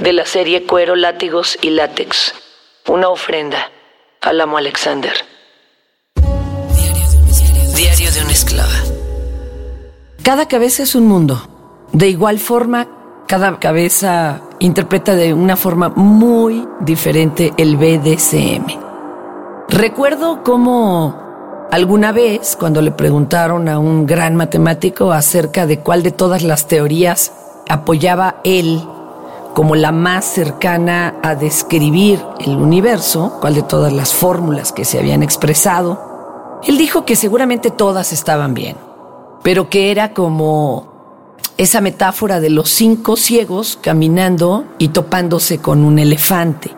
de 0.00 0.12
la 0.12 0.24
serie 0.24 0.66
Cuero, 0.66 0.96
Látigos 0.96 1.58
y 1.60 1.70
Látex. 1.70 2.34
Una 2.88 3.08
ofrenda 3.08 3.70
al 4.20 4.40
amo 4.40 4.56
Alexander. 4.56 5.12
Diario 7.76 8.10
de 8.10 8.20
una 8.22 8.32
esclava. 8.32 8.68
Cada 10.22 10.48
cabeza 10.48 10.82
es 10.82 10.94
un 10.94 11.06
mundo. 11.06 11.86
De 11.92 12.08
igual 12.08 12.38
forma, 12.38 12.88
cada 13.26 13.58
cabeza 13.58 14.42
interpreta 14.58 15.14
de 15.14 15.34
una 15.34 15.56
forma 15.56 15.90
muy 15.90 16.66
diferente 16.80 17.52
el 17.56 17.76
BDSM. 17.76 18.66
Recuerdo 19.68 20.42
cómo 20.42 21.68
alguna 21.70 22.12
vez, 22.12 22.56
cuando 22.58 22.80
le 22.80 22.90
preguntaron 22.90 23.68
a 23.68 23.78
un 23.78 24.06
gran 24.06 24.34
matemático 24.34 25.12
acerca 25.12 25.66
de 25.66 25.80
cuál 25.80 26.02
de 26.02 26.10
todas 26.10 26.42
las 26.42 26.66
teorías 26.66 27.32
apoyaba 27.68 28.40
él 28.44 28.82
como 29.54 29.74
la 29.74 29.92
más 29.92 30.24
cercana 30.24 31.16
a 31.22 31.34
describir 31.34 32.24
el 32.40 32.56
universo, 32.56 33.38
cuál 33.40 33.54
de 33.54 33.62
todas 33.62 33.92
las 33.92 34.14
fórmulas 34.14 34.72
que 34.72 34.84
se 34.84 34.98
habían 34.98 35.22
expresado, 35.22 36.60
él 36.66 36.78
dijo 36.78 37.04
que 37.04 37.16
seguramente 37.16 37.70
todas 37.70 38.12
estaban 38.12 38.54
bien, 38.54 38.76
pero 39.42 39.68
que 39.68 39.90
era 39.90 40.12
como 40.12 40.88
esa 41.56 41.80
metáfora 41.80 42.40
de 42.40 42.50
los 42.50 42.70
cinco 42.70 43.16
ciegos 43.16 43.78
caminando 43.80 44.64
y 44.78 44.88
topándose 44.88 45.58
con 45.58 45.84
un 45.84 45.98
elefante. 45.98 46.74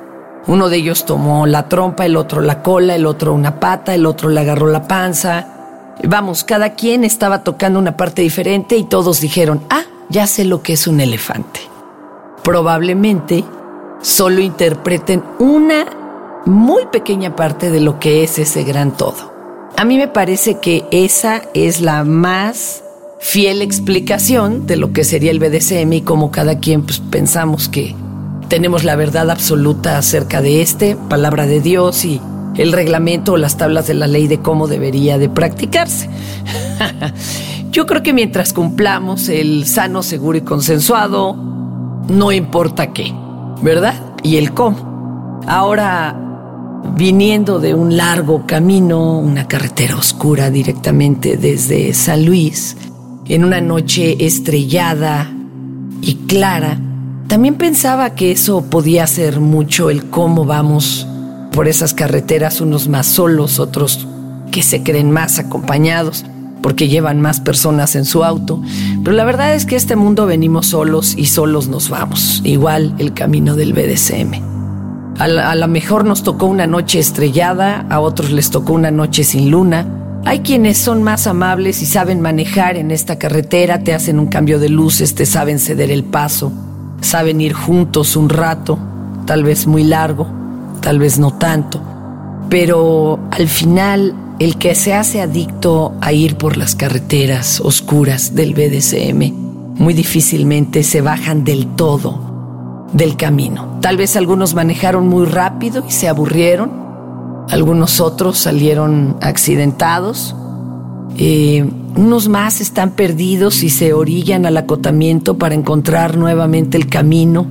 Uno 0.46 0.68
de 0.68 0.78
ellos 0.78 1.04
tomó 1.04 1.46
la 1.46 1.68
trompa, 1.68 2.04
el 2.04 2.16
otro 2.16 2.40
la 2.40 2.62
cola, 2.62 2.96
el 2.96 3.06
otro 3.06 3.32
una 3.32 3.60
pata, 3.60 3.94
el 3.94 4.06
otro 4.06 4.28
le 4.28 4.40
agarró 4.40 4.66
la 4.66 4.88
panza. 4.88 5.94
Vamos, 6.04 6.42
cada 6.42 6.74
quien 6.74 7.04
estaba 7.04 7.44
tocando 7.44 7.78
una 7.78 7.96
parte 7.96 8.22
diferente 8.22 8.76
y 8.76 8.84
todos 8.84 9.20
dijeron, 9.20 9.62
ah, 9.70 9.84
ya 10.08 10.26
sé 10.26 10.44
lo 10.44 10.62
que 10.62 10.72
es 10.72 10.88
un 10.88 11.00
elefante 11.00 11.71
probablemente 12.42 13.44
solo 14.02 14.40
interpreten 14.40 15.22
una 15.38 15.86
muy 16.44 16.86
pequeña 16.86 17.36
parte 17.36 17.70
de 17.70 17.80
lo 17.80 17.98
que 17.98 18.24
es 18.24 18.38
ese 18.38 18.64
gran 18.64 18.96
todo. 18.96 19.32
A 19.76 19.84
mí 19.84 19.96
me 19.96 20.08
parece 20.08 20.58
que 20.58 20.84
esa 20.90 21.42
es 21.54 21.80
la 21.80 22.04
más 22.04 22.82
fiel 23.20 23.62
explicación 23.62 24.66
de 24.66 24.76
lo 24.76 24.92
que 24.92 25.04
sería 25.04 25.30
el 25.30 25.38
BDSM 25.38 25.92
y 25.92 26.02
como 26.02 26.30
cada 26.30 26.58
quien 26.58 26.82
pues, 26.82 26.98
pensamos 26.98 27.68
que 27.68 27.94
tenemos 28.48 28.84
la 28.84 28.96
verdad 28.96 29.30
absoluta 29.30 29.96
acerca 29.96 30.42
de 30.42 30.60
este, 30.60 30.96
palabra 31.08 31.46
de 31.46 31.60
Dios 31.60 32.04
y 32.04 32.20
el 32.56 32.72
reglamento 32.72 33.32
o 33.32 33.36
las 33.36 33.56
tablas 33.56 33.86
de 33.86 33.94
la 33.94 34.06
ley 34.06 34.26
de 34.26 34.40
cómo 34.40 34.68
debería 34.68 35.18
de 35.18 35.28
practicarse. 35.28 36.10
Yo 37.70 37.86
creo 37.86 38.02
que 38.02 38.12
mientras 38.12 38.52
cumplamos 38.52 39.28
el 39.30 39.66
sano, 39.66 40.02
seguro 40.02 40.36
y 40.36 40.42
consensuado, 40.42 41.51
no 42.08 42.32
importa 42.32 42.92
qué, 42.92 43.12
¿verdad? 43.62 43.94
Y 44.22 44.36
el 44.36 44.52
cómo. 44.52 45.40
Ahora, 45.46 46.16
viniendo 46.96 47.58
de 47.58 47.74
un 47.74 47.96
largo 47.96 48.46
camino, 48.46 49.18
una 49.18 49.48
carretera 49.48 49.96
oscura 49.96 50.50
directamente 50.50 51.36
desde 51.36 51.94
San 51.94 52.24
Luis, 52.24 52.76
en 53.26 53.44
una 53.44 53.60
noche 53.60 54.24
estrellada 54.24 55.30
y 56.00 56.14
clara, 56.26 56.78
también 57.28 57.54
pensaba 57.54 58.14
que 58.14 58.32
eso 58.32 58.62
podía 58.62 59.06
ser 59.06 59.40
mucho 59.40 59.90
el 59.90 60.10
cómo 60.10 60.44
vamos 60.44 61.06
por 61.52 61.68
esas 61.68 61.94
carreteras, 61.94 62.60
unos 62.60 62.88
más 62.88 63.06
solos, 63.06 63.58
otros 63.58 64.06
que 64.50 64.62
se 64.62 64.82
creen 64.82 65.10
más 65.10 65.38
acompañados 65.38 66.24
porque 66.62 66.88
llevan 66.88 67.20
más 67.20 67.40
personas 67.40 67.96
en 67.96 68.04
su 68.04 68.24
auto. 68.24 68.62
Pero 69.02 69.16
la 69.16 69.24
verdad 69.24 69.54
es 69.54 69.66
que 69.66 69.76
este 69.76 69.96
mundo 69.96 70.26
venimos 70.26 70.66
solos 70.66 71.14
y 71.16 71.26
solos 71.26 71.68
nos 71.68 71.90
vamos. 71.90 72.40
Igual 72.44 72.94
el 72.98 73.12
camino 73.12 73.56
del 73.56 73.72
BDSM. 73.72 74.52
A 75.18 75.54
lo 75.54 75.68
mejor 75.68 76.04
nos 76.04 76.22
tocó 76.22 76.46
una 76.46 76.66
noche 76.66 76.98
estrellada, 76.98 77.86
a 77.90 78.00
otros 78.00 78.32
les 78.32 78.50
tocó 78.50 78.72
una 78.72 78.90
noche 78.90 79.24
sin 79.24 79.50
luna. 79.50 79.86
Hay 80.24 80.40
quienes 80.40 80.78
son 80.78 81.02
más 81.02 81.26
amables 81.26 81.82
y 81.82 81.86
saben 81.86 82.20
manejar 82.20 82.76
en 82.76 82.90
esta 82.90 83.18
carretera, 83.18 83.84
te 83.84 83.92
hacen 83.92 84.18
un 84.18 84.26
cambio 84.26 84.58
de 84.58 84.68
luces, 84.68 85.14
te 85.14 85.26
saben 85.26 85.58
ceder 85.58 85.90
el 85.90 86.04
paso, 86.04 86.52
saben 87.00 87.40
ir 87.40 87.52
juntos 87.52 88.16
un 88.16 88.30
rato, 88.30 88.78
tal 89.26 89.44
vez 89.44 89.66
muy 89.66 89.84
largo, 89.84 90.28
tal 90.80 90.98
vez 90.98 91.18
no 91.18 91.32
tanto. 91.32 91.80
Pero 92.48 93.20
al 93.30 93.48
final 93.48 94.14
el 94.42 94.58
que 94.58 94.74
se 94.74 94.92
hace 94.92 95.20
adicto 95.20 95.94
a 96.00 96.12
ir 96.12 96.36
por 96.36 96.56
las 96.56 96.74
carreteras 96.74 97.60
oscuras 97.60 98.34
del 98.34 98.54
BDSM 98.54 99.32
muy 99.78 99.94
difícilmente 99.94 100.82
se 100.82 101.00
bajan 101.00 101.44
del 101.44 101.66
todo 101.76 102.88
del 102.92 103.16
camino. 103.16 103.78
Tal 103.80 103.96
vez 103.96 104.16
algunos 104.16 104.54
manejaron 104.54 105.08
muy 105.08 105.26
rápido 105.26 105.84
y 105.88 105.92
se 105.92 106.08
aburrieron, 106.08 106.72
algunos 107.50 108.00
otros 108.00 108.36
salieron 108.36 109.16
accidentados, 109.20 110.34
eh, 111.16 111.64
unos 111.96 112.28
más 112.28 112.60
están 112.60 112.90
perdidos 112.90 113.62
y 113.62 113.70
se 113.70 113.92
orillan 113.92 114.44
al 114.44 114.56
acotamiento 114.56 115.38
para 115.38 115.54
encontrar 115.54 116.16
nuevamente 116.16 116.76
el 116.78 116.88
camino 116.88 117.46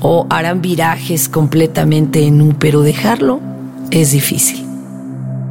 o 0.00 0.26
harán 0.28 0.60
virajes 0.60 1.28
completamente 1.28 2.26
en 2.26 2.42
un, 2.42 2.54
pero 2.54 2.82
dejarlo 2.82 3.40
es 3.92 4.10
difícil. 4.10 4.65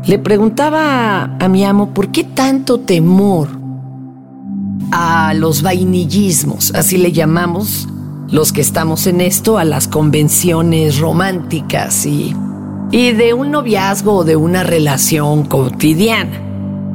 Le 0.08 0.20
preguntaba 0.20 1.36
a 1.40 1.50
mi 1.50 1.66
amo 1.66 1.92
por 1.92 2.10
qué 2.12 2.24
tanto 2.24 2.80
temor 2.80 3.48
a 4.92 5.34
los 5.34 5.64
vainillismos, 5.64 6.76
así 6.76 6.98
le 6.98 7.12
llamamos 7.12 7.88
los 8.30 8.54
que 8.54 8.62
estamos 8.62 9.08
en 9.08 9.20
esto, 9.20 9.58
a 9.58 9.66
las 9.66 9.88
convenciones 9.88 11.00
románticas 11.00 12.06
y, 12.06 12.36
y 12.92 13.14
de 13.14 13.34
un 13.34 13.50
noviazgo 13.50 14.18
o 14.18 14.24
de 14.24 14.36
una 14.36 14.64
relación 14.64 15.46
cotidiana. 15.46 16.40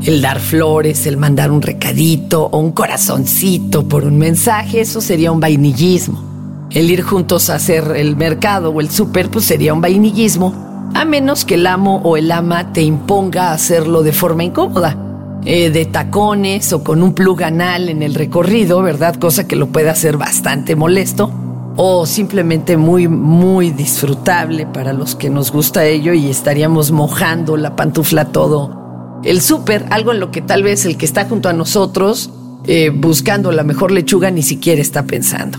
El 0.03 0.22
dar 0.22 0.38
flores, 0.38 1.04
el 1.06 1.16
mandar 1.16 1.50
un 1.50 1.62
recadito 1.62 2.47
o 2.47 2.59
un 2.60 2.70
corazoncito 2.70 3.88
por 3.88 4.04
un 4.04 4.19
mensaje, 4.19 4.82
eso 4.82 5.00
sería 5.00 5.32
un 5.32 5.41
vainillismo. 5.41 6.69
El 6.70 6.88
ir 6.88 7.03
juntos 7.03 7.50
a 7.50 7.56
hacer 7.56 7.93
el 7.97 8.15
mercado 8.15 8.70
o 8.70 8.81
el 8.81 8.88
súper, 8.88 9.31
pues 9.31 9.47
sería 9.47 9.75
un 9.75 9.81
vainillismo 9.81 10.69
a 10.94 11.04
menos 11.04 11.44
que 11.44 11.54
el 11.54 11.66
amo 11.66 12.00
o 12.04 12.16
el 12.16 12.30
ama 12.32 12.72
te 12.72 12.82
imponga 12.82 13.52
hacerlo 13.52 14.02
de 14.02 14.12
forma 14.12 14.44
incómoda, 14.44 14.96
eh, 15.44 15.70
de 15.70 15.86
tacones 15.86 16.72
o 16.72 16.84
con 16.84 17.02
un 17.02 17.14
plug 17.14 17.42
anal 17.42 17.88
en 17.88 18.02
el 18.02 18.14
recorrido, 18.14 18.82
¿verdad? 18.82 19.16
Cosa 19.16 19.48
que 19.48 19.56
lo 19.56 19.68
puede 19.68 19.90
hacer 19.90 20.16
bastante 20.16 20.76
molesto 20.76 21.32
o 21.76 22.04
simplemente 22.04 22.76
muy, 22.76 23.08
muy 23.08 23.70
disfrutable 23.70 24.66
para 24.66 24.92
los 24.92 25.14
que 25.14 25.30
nos 25.30 25.50
gusta 25.50 25.86
ello 25.86 26.12
y 26.12 26.28
estaríamos 26.28 26.90
mojando 26.90 27.56
la 27.56 27.76
pantufla 27.76 28.26
todo. 28.26 29.20
El 29.24 29.40
súper, 29.40 29.86
algo 29.90 30.12
en 30.12 30.20
lo 30.20 30.30
que 30.30 30.42
tal 30.42 30.62
vez 30.62 30.84
el 30.84 30.96
que 30.96 31.06
está 31.06 31.24
junto 31.26 31.48
a 31.48 31.52
nosotros 31.52 32.30
eh, 32.64 32.90
buscando 32.90 33.52
la 33.52 33.64
mejor 33.64 33.92
lechuga 33.92 34.30
ni 34.30 34.42
siquiera 34.42 34.82
está 34.82 35.04
pensando. 35.04 35.58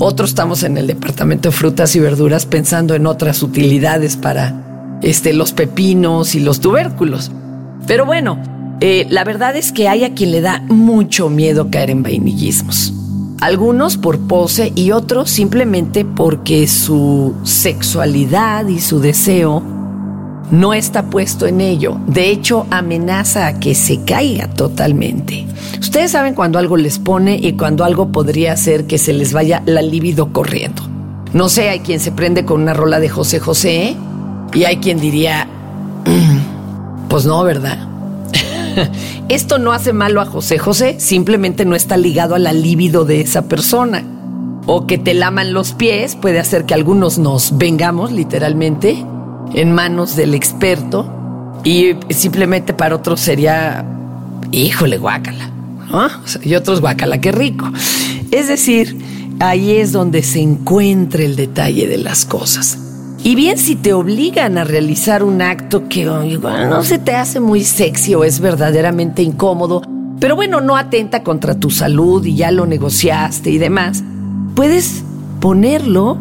Otros 0.00 0.30
estamos 0.30 0.62
en 0.62 0.78
el 0.78 0.86
departamento 0.86 1.50
de 1.50 1.52
frutas 1.54 1.94
y 1.94 2.00
verduras 2.00 2.46
pensando 2.46 2.94
en 2.94 3.06
otras 3.06 3.42
utilidades 3.42 4.16
para 4.16 4.69
este, 5.02 5.32
los 5.32 5.52
pepinos 5.52 6.34
y 6.34 6.40
los 6.40 6.60
tubérculos. 6.60 7.30
Pero 7.86 8.06
bueno, 8.06 8.38
eh, 8.80 9.06
la 9.10 9.24
verdad 9.24 9.56
es 9.56 9.72
que 9.72 9.88
hay 9.88 10.04
a 10.04 10.14
quien 10.14 10.30
le 10.30 10.40
da 10.40 10.62
mucho 10.68 11.28
miedo 11.28 11.70
caer 11.70 11.90
en 11.90 12.02
vainillismos. 12.02 12.94
Algunos 13.40 13.96
por 13.96 14.18
pose 14.18 14.72
y 14.74 14.90
otros 14.90 15.30
simplemente 15.30 16.04
porque 16.04 16.66
su 16.66 17.34
sexualidad 17.42 18.66
y 18.66 18.80
su 18.80 19.00
deseo 19.00 19.62
no 20.50 20.74
está 20.74 21.08
puesto 21.08 21.46
en 21.46 21.60
ello. 21.60 21.98
De 22.06 22.30
hecho, 22.30 22.66
amenaza 22.70 23.46
a 23.46 23.60
que 23.60 23.74
se 23.74 24.04
caiga 24.04 24.48
totalmente. 24.48 25.46
Ustedes 25.78 26.10
saben 26.10 26.34
cuando 26.34 26.58
algo 26.58 26.76
les 26.76 26.98
pone 26.98 27.36
y 27.36 27.52
cuando 27.52 27.84
algo 27.84 28.12
podría 28.12 28.52
hacer 28.52 28.86
que 28.86 28.98
se 28.98 29.12
les 29.12 29.32
vaya 29.32 29.62
la 29.64 29.80
libido 29.80 30.32
corriendo. 30.32 30.82
No 31.32 31.48
sé, 31.48 31.68
hay 31.68 31.80
quien 31.80 32.00
se 32.00 32.12
prende 32.12 32.44
con 32.44 32.60
una 32.60 32.74
rola 32.74 33.00
de 33.00 33.08
José 33.08 33.40
José 33.40 33.96
y 34.52 34.64
hay 34.64 34.78
quien 34.78 35.00
diría, 35.00 35.46
mm, 36.06 37.08
pues 37.08 37.26
no, 37.26 37.42
¿verdad? 37.44 37.78
Esto 39.28 39.58
no 39.58 39.72
hace 39.72 39.92
malo 39.92 40.20
a 40.20 40.26
José 40.26 40.58
José, 40.58 40.96
simplemente 40.98 41.64
no 41.64 41.76
está 41.76 41.96
ligado 41.96 42.34
a 42.34 42.38
la 42.38 42.52
libido 42.52 43.04
de 43.04 43.20
esa 43.20 43.42
persona. 43.42 44.04
o 44.66 44.86
que 44.86 44.98
te 44.98 45.14
laman 45.14 45.52
los 45.52 45.72
pies, 45.72 46.16
puede 46.16 46.38
hacer 46.38 46.64
que 46.64 46.74
algunos 46.74 47.18
nos 47.18 47.56
vengamos 47.58 48.12
literalmente 48.12 49.04
en 49.54 49.72
manos 49.72 50.14
del 50.16 50.34
experto 50.34 51.10
y 51.64 51.96
simplemente 52.10 52.72
para 52.74 52.94
otros 52.94 53.20
sería, 53.20 53.84
híjole, 54.52 54.98
guácala, 54.98 55.50
y 56.42 56.54
otros 56.54 56.80
guácala, 56.80 57.20
qué 57.20 57.32
rico. 57.32 57.68
Es 58.30 58.48
decir, 58.48 58.96
ahí 59.40 59.72
es 59.72 59.92
donde 59.92 60.22
se 60.22 60.40
encuentra 60.40 61.22
el 61.24 61.34
detalle 61.34 61.88
de 61.88 61.98
las 61.98 62.24
cosas. 62.24 62.78
Y 63.22 63.34
bien 63.34 63.58
si 63.58 63.76
te 63.76 63.92
obligan 63.92 64.56
a 64.56 64.64
realizar 64.64 65.22
un 65.22 65.42
acto 65.42 65.88
que 65.88 66.04
no 66.06 66.82
se 66.84 66.98
te 66.98 67.14
hace 67.14 67.38
muy 67.38 67.64
sexy 67.64 68.14
o 68.14 68.24
es 68.24 68.40
verdaderamente 68.40 69.22
incómodo, 69.22 69.82
pero 70.18 70.36
bueno, 70.36 70.60
no 70.60 70.76
atenta 70.76 71.22
contra 71.22 71.54
tu 71.54 71.70
salud 71.70 72.24
y 72.24 72.34
ya 72.34 72.50
lo 72.50 72.66
negociaste 72.66 73.50
y 73.50 73.58
demás, 73.58 74.02
puedes 74.54 75.02
ponerlo 75.40 76.16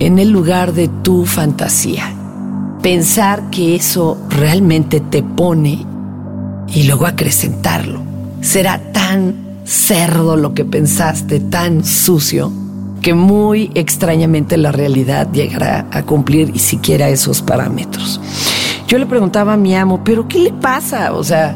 en 0.00 0.18
el 0.18 0.30
lugar 0.30 0.74
de 0.74 0.88
tu 0.88 1.24
fantasía. 1.24 2.12
Pensar 2.82 3.48
que 3.50 3.74
eso 3.74 4.18
realmente 4.28 5.00
te 5.00 5.22
pone 5.22 5.86
y 6.68 6.82
luego 6.82 7.06
acrecentarlo. 7.06 8.02
Será 8.42 8.92
tan 8.92 9.34
cerdo 9.64 10.36
lo 10.36 10.52
que 10.52 10.66
pensaste, 10.66 11.40
tan 11.40 11.84
sucio, 11.84 12.52
que 13.04 13.12
muy 13.12 13.70
extrañamente 13.74 14.56
la 14.56 14.72
realidad 14.72 15.30
llegará 15.30 15.86
a 15.90 16.04
cumplir 16.04 16.58
siquiera 16.58 17.10
esos 17.10 17.42
parámetros. 17.42 18.18
Yo 18.88 18.96
le 18.96 19.04
preguntaba 19.04 19.52
a 19.52 19.56
mi 19.58 19.76
amo, 19.76 20.02
¿pero 20.02 20.26
qué 20.26 20.38
le 20.38 20.54
pasa? 20.54 21.12
O 21.12 21.22
sea, 21.22 21.54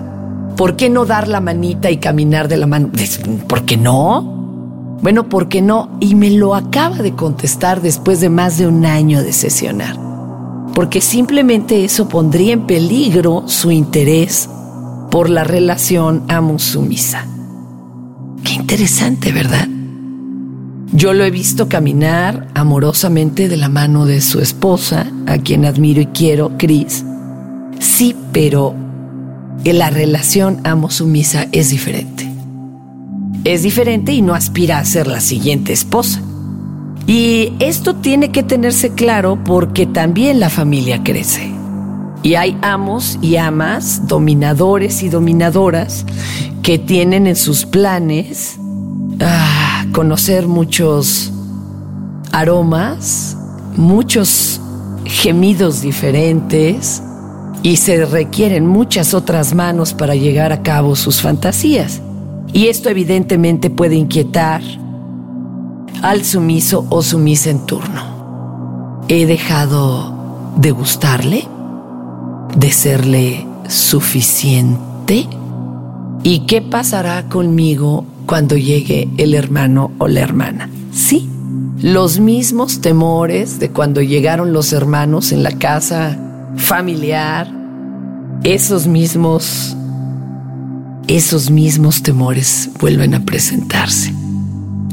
¿por 0.58 0.76
qué 0.76 0.90
no 0.90 1.06
dar 1.06 1.26
la 1.26 1.40
manita 1.40 1.90
y 1.90 1.96
caminar 1.96 2.48
de 2.48 2.58
la 2.58 2.66
mano? 2.66 2.90
¿Por 3.46 3.64
qué 3.64 3.78
no? 3.78 4.98
Bueno, 5.00 5.30
¿por 5.30 5.48
qué 5.48 5.62
no? 5.62 5.96
Y 6.00 6.16
me 6.16 6.30
lo 6.30 6.54
acaba 6.54 6.98
de 6.98 7.14
contestar 7.14 7.80
después 7.80 8.20
de 8.20 8.28
más 8.28 8.58
de 8.58 8.66
un 8.66 8.84
año 8.84 9.22
de 9.22 9.32
sesionar. 9.32 9.96
Porque 10.74 11.00
simplemente 11.00 11.82
eso 11.82 12.10
pondría 12.10 12.52
en 12.52 12.66
peligro 12.66 13.44
su 13.46 13.70
interés 13.70 14.50
por 15.10 15.30
la 15.30 15.44
relación 15.44 16.24
amo-sumisa. 16.28 17.26
Qué 18.44 18.52
interesante, 18.52 19.32
¿verdad? 19.32 19.66
Yo 20.98 21.12
lo 21.12 21.22
he 21.22 21.30
visto 21.30 21.68
caminar 21.68 22.48
amorosamente 22.54 23.48
de 23.48 23.56
la 23.56 23.68
mano 23.68 24.04
de 24.04 24.20
su 24.20 24.40
esposa, 24.40 25.06
a 25.28 25.38
quien 25.38 25.64
admiro 25.64 26.00
y 26.00 26.06
quiero, 26.06 26.50
Chris. 26.58 27.04
Sí, 27.78 28.16
pero 28.32 28.74
la 29.64 29.90
relación 29.90 30.60
amo-sumisa 30.64 31.46
es 31.52 31.70
diferente. 31.70 32.28
Es 33.44 33.62
diferente 33.62 34.10
y 34.12 34.22
no 34.22 34.34
aspira 34.34 34.80
a 34.80 34.84
ser 34.84 35.06
la 35.06 35.20
siguiente 35.20 35.72
esposa. 35.72 36.20
Y 37.06 37.52
esto 37.60 37.94
tiene 37.94 38.32
que 38.32 38.42
tenerse 38.42 38.90
claro 38.90 39.38
porque 39.44 39.86
también 39.86 40.40
la 40.40 40.50
familia 40.50 41.04
crece. 41.04 41.48
Y 42.24 42.34
hay 42.34 42.58
amos 42.60 43.20
y 43.22 43.36
amas, 43.36 44.08
dominadores 44.08 45.04
y 45.04 45.10
dominadoras, 45.10 46.04
que 46.64 46.76
tienen 46.76 47.28
en 47.28 47.36
sus 47.36 47.66
planes 47.66 48.58
ah, 49.20 49.57
conocer 49.92 50.46
muchos 50.46 51.32
aromas, 52.32 53.36
muchos 53.76 54.60
gemidos 55.04 55.80
diferentes 55.80 57.02
y 57.62 57.76
se 57.76 58.04
requieren 58.06 58.66
muchas 58.66 59.14
otras 59.14 59.54
manos 59.54 59.94
para 59.94 60.14
llegar 60.14 60.52
a 60.52 60.62
cabo 60.62 60.96
sus 60.96 61.20
fantasías. 61.20 62.00
Y 62.52 62.68
esto 62.68 62.88
evidentemente 62.88 63.70
puede 63.70 63.96
inquietar 63.96 64.62
al 66.02 66.24
sumiso 66.24 66.86
o 66.88 67.02
sumisa 67.02 67.50
en 67.50 67.66
turno. 67.66 69.04
¿He 69.08 69.26
dejado 69.26 70.52
de 70.56 70.70
gustarle? 70.70 71.44
¿De 72.56 72.70
serle 72.70 73.46
suficiente? 73.68 75.26
¿Y 76.22 76.40
qué 76.40 76.62
pasará 76.62 77.28
conmigo 77.28 78.04
cuando 78.28 78.58
llegue 78.58 79.08
el 79.16 79.34
hermano 79.34 79.90
o 79.96 80.06
la 80.06 80.20
hermana? 80.20 80.68
Sí, 80.92 81.30
los 81.80 82.20
mismos 82.20 82.82
temores 82.82 83.58
de 83.58 83.70
cuando 83.70 84.02
llegaron 84.02 84.52
los 84.52 84.74
hermanos 84.74 85.32
en 85.32 85.42
la 85.42 85.52
casa 85.52 86.18
familiar, 86.56 87.50
esos 88.44 88.86
mismos, 88.86 89.74
esos 91.06 91.50
mismos 91.50 92.02
temores 92.02 92.68
vuelven 92.78 93.14
a 93.14 93.24
presentarse. 93.24 94.12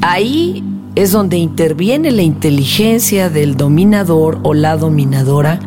Ahí 0.02 0.64
es 0.96 1.12
donde 1.12 1.36
interviene 1.36 2.12
la 2.12 2.22
inteligencia 2.22 3.30
del 3.30 3.58
dominador 3.58 4.40
o 4.44 4.54
la 4.54 4.78
dominadora 4.78 5.60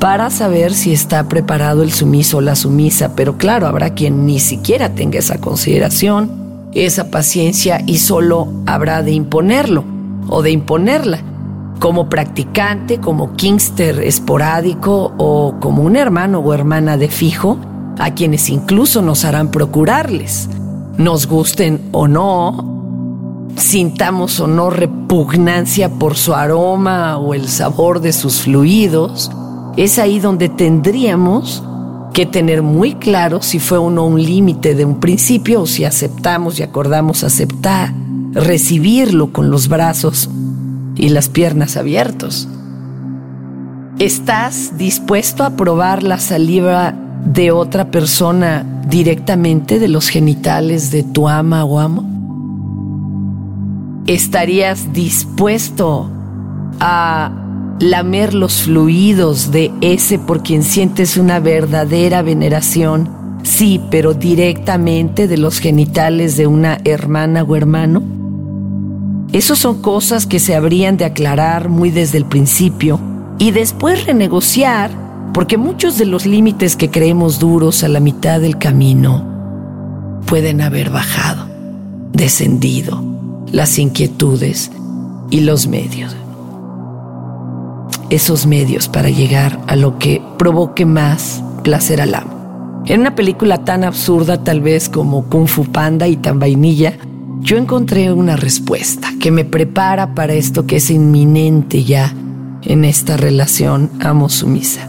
para 0.00 0.30
saber 0.30 0.72
si 0.72 0.94
está 0.94 1.28
preparado 1.28 1.82
el 1.82 1.92
sumiso 1.92 2.38
o 2.38 2.40
la 2.40 2.56
sumisa, 2.56 3.14
pero 3.14 3.36
claro, 3.36 3.66
habrá 3.66 3.92
quien 3.92 4.24
ni 4.24 4.40
siquiera 4.40 4.94
tenga 4.94 5.18
esa 5.18 5.38
consideración, 5.42 6.41
esa 6.74 7.10
paciencia 7.10 7.82
y 7.86 7.98
solo 7.98 8.48
habrá 8.66 9.02
de 9.02 9.12
imponerlo 9.12 9.84
o 10.28 10.42
de 10.42 10.50
imponerla, 10.50 11.20
como 11.78 12.08
practicante, 12.08 12.98
como 13.00 13.34
kingster 13.34 14.00
esporádico 14.00 15.12
o 15.18 15.56
como 15.60 15.82
un 15.82 15.96
hermano 15.96 16.38
o 16.38 16.54
hermana 16.54 16.96
de 16.96 17.08
fijo, 17.08 17.58
a 17.98 18.12
quienes 18.12 18.48
incluso 18.48 19.02
nos 19.02 19.24
harán 19.24 19.50
procurarles, 19.50 20.48
nos 20.96 21.26
gusten 21.26 21.88
o 21.92 22.06
no, 22.06 23.50
sintamos 23.56 24.38
o 24.40 24.46
no 24.46 24.70
repugnancia 24.70 25.88
por 25.88 26.16
su 26.16 26.34
aroma 26.34 27.18
o 27.18 27.34
el 27.34 27.48
sabor 27.48 28.00
de 28.00 28.12
sus 28.12 28.42
fluidos, 28.42 29.30
es 29.76 29.98
ahí 29.98 30.20
donde 30.20 30.48
tendríamos 30.48 31.64
que 32.12 32.26
tener 32.26 32.62
muy 32.62 32.94
claro 32.94 33.42
si 33.42 33.58
fue 33.58 33.78
uno 33.78 34.06
un 34.06 34.22
límite 34.22 34.74
de 34.74 34.84
un 34.84 35.00
principio 35.00 35.62
o 35.62 35.66
si 35.66 35.84
aceptamos 35.84 36.58
y 36.58 36.62
acordamos 36.62 37.24
aceptar, 37.24 37.92
recibirlo 38.32 39.32
con 39.32 39.50
los 39.50 39.68
brazos 39.68 40.28
y 40.96 41.08
las 41.08 41.28
piernas 41.28 41.76
abiertos. 41.76 42.48
¿Estás 43.98 44.78
dispuesto 44.78 45.44
a 45.44 45.50
probar 45.50 46.02
la 46.02 46.18
saliva 46.18 46.94
de 47.24 47.50
otra 47.50 47.90
persona 47.90 48.66
directamente 48.88 49.78
de 49.78 49.88
los 49.88 50.08
genitales 50.08 50.90
de 50.90 51.02
tu 51.02 51.28
ama 51.28 51.64
o 51.64 51.78
amo? 51.78 52.08
¿Estarías 54.06 54.92
dispuesto 54.92 56.10
a 56.80 57.41
lamer 57.80 58.34
los 58.34 58.62
fluidos 58.62 59.50
de 59.50 59.72
ese 59.80 60.18
por 60.18 60.42
quien 60.42 60.62
sientes 60.62 61.16
una 61.16 61.40
verdadera 61.40 62.22
veneración, 62.22 63.08
sí, 63.42 63.80
pero 63.90 64.14
directamente 64.14 65.28
de 65.28 65.36
los 65.36 65.58
genitales 65.58 66.36
de 66.36 66.46
una 66.46 66.78
hermana 66.84 67.42
o 67.42 67.56
hermano? 67.56 68.02
Esas 69.32 69.58
son 69.58 69.80
cosas 69.80 70.26
que 70.26 70.38
se 70.38 70.54
habrían 70.54 70.96
de 70.96 71.06
aclarar 71.06 71.68
muy 71.68 71.90
desde 71.90 72.18
el 72.18 72.26
principio 72.26 73.00
y 73.38 73.50
después 73.50 74.06
renegociar, 74.06 74.90
porque 75.32 75.56
muchos 75.56 75.96
de 75.96 76.04
los 76.04 76.26
límites 76.26 76.76
que 76.76 76.90
creemos 76.90 77.38
duros 77.38 77.82
a 77.82 77.88
la 77.88 78.00
mitad 78.00 78.40
del 78.40 78.58
camino 78.58 80.20
pueden 80.26 80.60
haber 80.60 80.90
bajado, 80.90 81.48
descendido, 82.12 83.02
las 83.50 83.78
inquietudes 83.78 84.70
y 85.30 85.40
los 85.40 85.66
medios 85.66 86.14
esos 88.12 88.46
medios 88.46 88.88
para 88.88 89.08
llegar 89.08 89.58
a 89.66 89.74
lo 89.74 89.98
que 89.98 90.22
provoque 90.38 90.84
más 90.84 91.42
placer 91.64 92.00
al 92.00 92.14
amo. 92.14 92.82
En 92.86 93.00
una 93.00 93.14
película 93.14 93.64
tan 93.64 93.84
absurda 93.84 94.44
tal 94.44 94.60
vez 94.60 94.88
como 94.88 95.24
Kung 95.30 95.46
Fu 95.46 95.64
Panda 95.64 96.08
y 96.08 96.16
tan 96.16 96.38
vainilla, 96.38 96.98
yo 97.40 97.56
encontré 97.56 98.12
una 98.12 98.36
respuesta 98.36 99.08
que 99.18 99.30
me 99.30 99.44
prepara 99.44 100.14
para 100.14 100.34
esto 100.34 100.66
que 100.66 100.76
es 100.76 100.90
inminente 100.90 101.84
ya 101.84 102.14
en 102.62 102.84
esta 102.84 103.16
relación 103.16 103.90
amo-sumisa. 104.00 104.88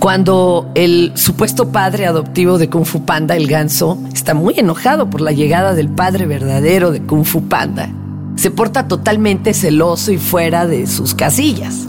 Cuando 0.00 0.70
el 0.74 1.12
supuesto 1.14 1.70
padre 1.70 2.06
adoptivo 2.06 2.58
de 2.58 2.68
Kung 2.68 2.84
Fu 2.84 3.04
Panda, 3.04 3.36
el 3.36 3.46
ganso, 3.46 3.98
está 4.12 4.34
muy 4.34 4.54
enojado 4.58 5.08
por 5.08 5.20
la 5.20 5.32
llegada 5.32 5.74
del 5.74 5.88
padre 5.88 6.26
verdadero 6.26 6.90
de 6.90 7.02
Kung 7.02 7.24
Fu 7.24 7.48
Panda, 7.48 7.90
se 8.36 8.50
porta 8.50 8.86
totalmente 8.86 9.54
celoso 9.54 10.12
y 10.12 10.18
fuera 10.18 10.66
de 10.66 10.86
sus 10.86 11.14
casillas. 11.14 11.88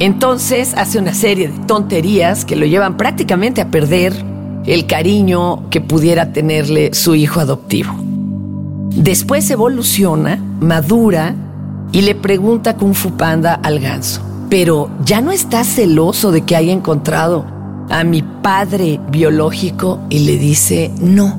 Entonces 0.00 0.74
hace 0.76 0.98
una 0.98 1.14
serie 1.14 1.48
de 1.48 1.58
tonterías 1.66 2.44
que 2.44 2.56
lo 2.56 2.66
llevan 2.66 2.96
prácticamente 2.96 3.60
a 3.60 3.70
perder 3.70 4.12
el 4.64 4.86
cariño 4.86 5.68
que 5.70 5.80
pudiera 5.80 6.32
tenerle 6.32 6.94
su 6.94 7.14
hijo 7.14 7.40
adoptivo. 7.40 7.92
Después 8.90 9.50
evoluciona, 9.50 10.36
madura 10.60 11.34
y 11.92 12.02
le 12.02 12.14
pregunta 12.14 12.76
Kung 12.76 12.94
Fu 12.94 13.16
Panda 13.16 13.54
al 13.54 13.80
ganso, 13.80 14.22
pero 14.48 14.90
¿ya 15.04 15.20
no 15.20 15.32
estás 15.32 15.66
celoso 15.66 16.32
de 16.32 16.42
que 16.42 16.56
haya 16.56 16.72
encontrado 16.72 17.44
a 17.90 18.04
mi 18.04 18.22
padre 18.22 19.00
biológico? 19.10 20.00
Y 20.10 20.20
le 20.20 20.38
dice, 20.38 20.90
no, 21.00 21.38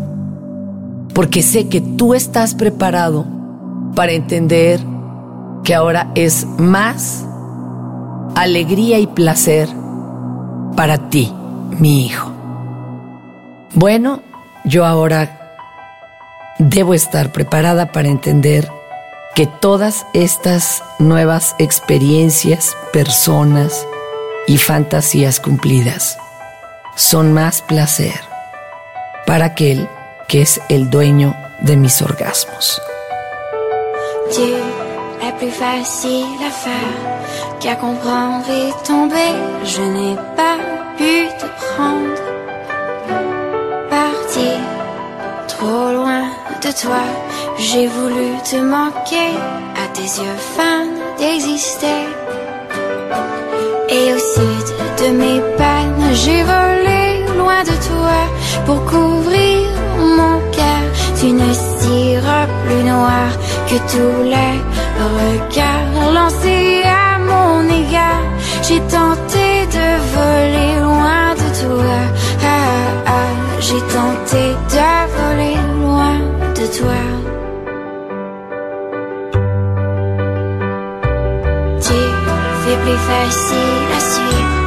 porque 1.14 1.42
sé 1.44 1.68
que 1.68 1.82
tú 1.82 2.14
estás 2.14 2.56
preparado 2.56 3.39
para 3.96 4.12
entender 4.12 4.80
que 5.64 5.76
ahora 5.76 6.12
es 6.16 6.46
más 6.58 7.26
alegría 8.36 9.00
y 9.00 9.08
placer 9.08 9.70
para 10.76 11.10
ti, 11.10 11.34
mi 11.72 12.06
hijo. 12.06 12.32
Bueno, 13.74 14.22
yo 14.64 14.86
ahora 14.86 15.40
debo 16.58 16.94
estar 16.94 17.32
preparada 17.32 17.92
para 17.92 18.08
entender 18.08 18.70
que 19.36 19.48
todas 19.48 20.06
estas 20.14 20.84
nuevas 21.00 21.56
experiencias, 21.60 22.76
personas 22.92 23.88
y 24.48 24.58
fantasías 24.58 25.40
cumplidas 25.40 26.18
son 26.96 27.34
más 27.34 27.62
placer 27.62 28.20
para 29.26 29.46
aquel 29.46 29.88
que 30.28 30.42
es 30.42 30.60
el 30.70 30.90
dueño 30.90 31.36
de 31.62 31.78
mis 31.78 32.02
orgasmos. 32.02 32.82
Dieu 34.32 34.58
est 35.26 35.36
plus 35.38 35.52
facile 35.52 36.38
à 36.46 36.52
faire 36.52 37.00
qu'à 37.60 37.76
comprendre 37.76 38.46
et 38.50 38.72
tomber. 38.86 39.34
Je 39.64 39.82
n'ai 39.82 40.16
pas 40.36 40.58
pu 40.98 41.28
te 41.40 41.48
prendre, 41.62 42.22
partir 43.90 44.60
trop 45.48 45.92
loin 45.94 46.26
de 46.64 46.72
toi. 46.82 47.04
J'ai 47.58 47.88
voulu 47.88 48.38
te 48.50 48.58
manquer 48.58 49.34
à 49.84 49.88
tes 49.94 50.10
yeux 50.22 50.40
fans 50.56 50.94
d'exister. 51.18 52.06
Et 53.90 54.14
au 54.14 54.20
sud 54.20 54.68
de 55.02 55.08
mes 55.22 55.42
peines, 55.58 56.14
j'ai 56.14 56.44
volé 56.44 57.26
loin 57.36 57.64
de 57.64 57.76
toi 57.90 58.20
pour 58.66 58.86
couvrir 58.86 59.79
d'une 61.22 61.54
cire 61.54 62.48
plus 62.64 62.84
noire 62.84 63.34
que 63.68 63.76
tous 63.92 64.24
les 64.34 64.56
regards 65.16 66.14
lancés 66.14 66.82
à 66.86 67.20
mon 67.20 67.64
égard. 67.82 68.24
J'ai 68.64 68.80
tenté 68.82 69.48
de 69.78 69.88
voler 70.16 70.72
loin 70.82 71.24
de 71.42 71.48
toi. 71.62 71.98
Ah, 72.42 72.58
ah, 73.06 73.12
ah. 73.18 73.60
j'ai 73.60 73.82
tenté 73.98 74.44
de 74.76 74.90
voler 75.18 75.58
loin 75.82 76.18
de 76.58 76.66
toi. 76.78 77.02
Tu 81.86 82.00
fais 82.62 82.78
plus 82.84 83.02
facile 83.12 83.88
à 83.98 84.02
suivre 84.14 84.60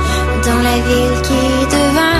dans 0.47 0.63
la 0.69 0.77
ville 0.89 1.23
qui 1.23 1.43
devint 1.77 2.12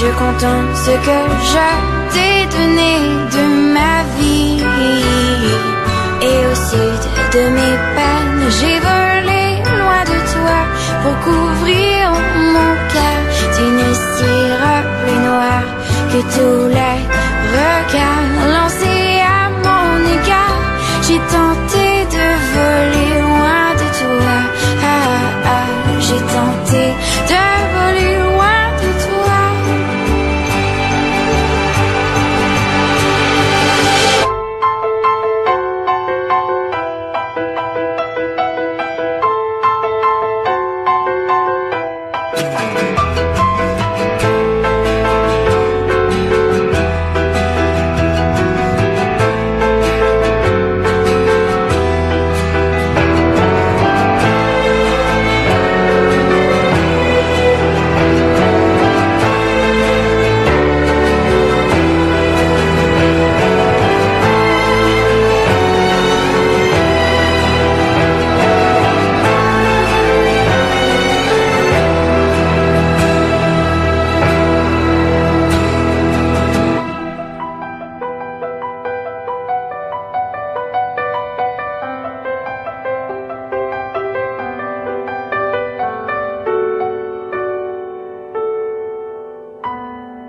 je 0.00 0.06
contemple 0.12 0.74
ce 0.86 0.94
que 1.06 1.18
je 1.52 1.68
t'ai 2.12 2.36
donné 2.56 2.94
de 3.34 3.44
ma 3.76 3.96
vie. 4.16 4.62
Et 6.28 6.38
au 6.50 6.54
sud 6.68 7.02
de 7.34 7.42
mes 7.56 7.76
peines, 7.96 8.44
j'ai 8.58 8.78
volé 8.90 9.42
loin 9.80 10.02
de 10.12 10.18
toi 10.34 10.58
pour 11.02 11.16
couvrir 11.26 12.02
mon 12.54 12.72
cœur 12.94 13.20
d'une 13.56 13.94
cire 14.14 14.68
plus 15.00 15.20
noire 15.28 15.68
que 16.10 16.20
tous 16.34 16.60
les 16.76 16.87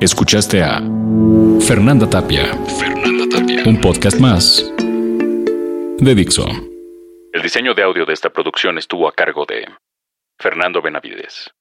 Escuchaste 0.02 0.64
a 0.64 0.82
Fernanda 1.60 2.10
Tapia. 2.10 2.46
Fernanda 2.80 3.26
Tapia. 3.30 3.64
Un 3.66 3.82
podcast 3.82 4.18
más 4.18 4.64
de 6.00 6.16
Dixo. 6.16 6.48
El 7.34 7.42
diseño 7.42 7.74
de 7.74 7.84
audio 7.84 8.06
de 8.06 8.14
esta 8.14 8.30
producción 8.30 8.78
estuvo 8.78 9.10
a 9.10 9.12
cargo 9.12 9.46
de 9.46 9.68
Fernando 10.40 10.82
Benavides. 10.82 11.52